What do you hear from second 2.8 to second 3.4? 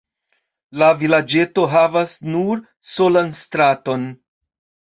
solan